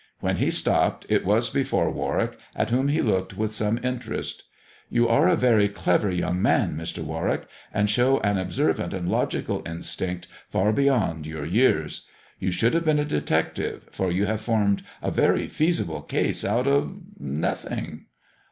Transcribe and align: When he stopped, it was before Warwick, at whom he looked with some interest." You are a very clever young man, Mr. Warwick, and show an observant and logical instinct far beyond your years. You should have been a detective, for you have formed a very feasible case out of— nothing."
When 0.19 0.37
he 0.37 0.49
stopped, 0.49 1.05
it 1.09 1.23
was 1.23 1.51
before 1.51 1.91
Warwick, 1.91 2.35
at 2.55 2.71
whom 2.71 2.87
he 2.87 3.03
looked 3.03 3.37
with 3.37 3.51
some 3.53 3.77
interest." 3.83 4.45
You 4.89 5.07
are 5.07 5.27
a 5.29 5.35
very 5.35 5.67
clever 5.69 6.09
young 6.09 6.41
man, 6.41 6.75
Mr. 6.75 7.03
Warwick, 7.03 7.43
and 7.71 7.87
show 7.87 8.19
an 8.21 8.39
observant 8.39 8.95
and 8.95 9.07
logical 9.11 9.61
instinct 9.63 10.27
far 10.49 10.71
beyond 10.73 11.27
your 11.27 11.45
years. 11.45 12.07
You 12.39 12.49
should 12.49 12.73
have 12.73 12.85
been 12.85 12.97
a 12.97 13.05
detective, 13.05 13.83
for 13.91 14.11
you 14.11 14.25
have 14.25 14.41
formed 14.41 14.83
a 15.03 15.11
very 15.11 15.45
feasible 15.47 16.01
case 16.01 16.43
out 16.43 16.65
of— 16.65 16.95
nothing." 17.19 18.07